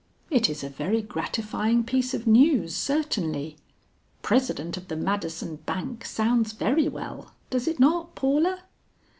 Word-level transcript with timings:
"It 0.31 0.49
is 0.49 0.63
a 0.63 0.69
very 0.69 1.03
gratifying 1.03 1.83
piece 1.83 2.15
of 2.15 2.25
news 2.25 2.75
certainly. 2.75 3.57
President 4.23 4.75
of 4.75 4.87
the 4.87 4.95
Madison 4.95 5.57
Bank 5.57 6.05
sounds 6.05 6.53
very 6.53 6.87
well, 6.87 7.35
does 7.51 7.67
it 7.67 7.79
not, 7.79 8.15
Paula?" 8.15 8.63